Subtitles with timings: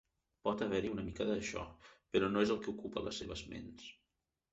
[0.47, 1.65] Pot haver-hi una mica d'això,
[2.15, 3.85] però no és el que ocupa les seves ments.